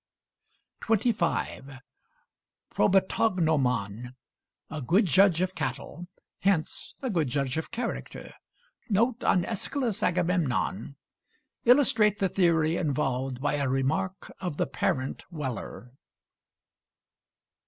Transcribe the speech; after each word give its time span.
25. 0.79 1.73
~probatognômôn~: 2.73 4.15
a 4.71 4.81
good 4.81 5.05
judge 5.05 5.41
of 5.41 5.53
cattle; 5.53 6.07
hence, 6.39 6.95
a 7.03 7.09
good 7.11 7.27
judge 7.27 7.55
of 7.55 7.69
character! 7.69 8.33
Note 8.89 9.23
on 9.23 9.43
Æsch. 9.43 10.01
Ag. 10.01 10.95
Illustrate 11.65 12.17
the 12.17 12.29
theory 12.29 12.77
involved 12.77 13.39
by 13.43 13.57
a 13.57 13.69
remark 13.69 14.31
of 14.39 14.57
the 14.57 14.65
parent 14.65 15.23
Weller. 15.29 15.91